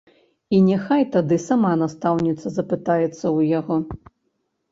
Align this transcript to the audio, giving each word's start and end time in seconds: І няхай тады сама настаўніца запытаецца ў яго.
І 0.59 0.59
няхай 0.67 1.03
тады 1.15 1.37
сама 1.49 1.71
настаўніца 1.81 2.47
запытаецца 2.57 3.11
ў 3.11 3.39
яго. 3.59 3.75